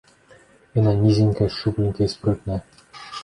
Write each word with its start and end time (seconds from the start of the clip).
Яна 0.79 0.93
нізенькая, 1.01 1.49
шчупленькая 1.55 2.07
і 2.09 2.13
спрытная. 2.17 2.59